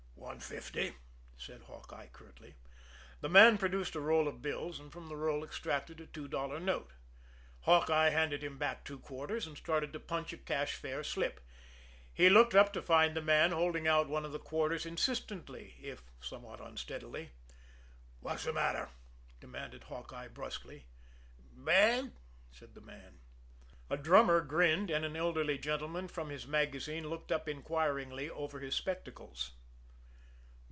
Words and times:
"One 0.31 0.39
fifty," 0.39 0.95
said 1.35 1.63
Hawkeye 1.63 2.07
curtly. 2.07 2.55
The 3.19 3.27
man 3.29 3.57
produced 3.57 3.95
a 3.95 3.99
roll 3.99 4.29
of 4.29 4.41
bills, 4.41 4.79
and 4.79 4.91
from 4.91 5.07
the 5.07 5.17
roll 5.17 5.43
extracted 5.43 5.99
a 5.99 6.07
two 6.07 6.29
dollar 6.29 6.57
note. 6.57 6.91
Hawkeye 7.61 8.09
handed 8.11 8.41
him 8.41 8.57
back 8.57 8.85
two 8.85 8.97
quarters, 8.97 9.45
and 9.45 9.57
started 9.57 9.91
to 9.91 9.99
punch 9.99 10.31
a 10.31 10.37
cash 10.37 10.75
fare 10.75 11.03
slip. 11.03 11.41
He 12.13 12.29
looked 12.29 12.55
up 12.55 12.71
to 12.73 12.81
find 12.81 13.13
the 13.13 13.21
man 13.21 13.51
holding 13.51 13.87
out 13.87 14.07
one 14.07 14.23
of 14.23 14.31
the 14.31 14.39
quarters 14.39 14.85
insistently, 14.85 15.75
if 15.81 16.01
somewhat 16.21 16.61
unsteadily. 16.61 17.31
"What's 18.21 18.45
the 18.45 18.53
matter?" 18.53 18.89
demanded 19.41 19.83
Hawkeye 19.85 20.29
brusquely. 20.29 20.85
"Bad," 21.51 22.13
said 22.51 22.73
the 22.73 22.81
man. 22.81 23.19
A 23.89 23.97
drummer 23.97 24.39
grinned; 24.39 24.89
and 24.89 25.03
an 25.03 25.17
elderly 25.17 25.57
gentleman, 25.57 26.07
from 26.07 26.29
his 26.29 26.47
magazine, 26.47 27.09
looked 27.09 27.33
up 27.33 27.49
inquiringly 27.49 28.29
over 28.29 28.59
his 28.61 28.75
spectacles. 28.75 29.51